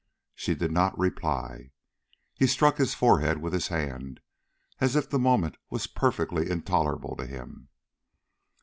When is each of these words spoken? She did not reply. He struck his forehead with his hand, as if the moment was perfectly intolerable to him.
She 0.33 0.55
did 0.55 0.71
not 0.71 0.97
reply. 0.97 1.69
He 2.33 2.47
struck 2.47 2.77
his 2.79 2.95
forehead 2.95 3.37
with 3.39 3.53
his 3.53 3.67
hand, 3.67 4.19
as 4.79 4.95
if 4.95 5.07
the 5.07 5.19
moment 5.19 5.57
was 5.69 5.85
perfectly 5.85 6.49
intolerable 6.49 7.15
to 7.17 7.25
him. 7.27 7.67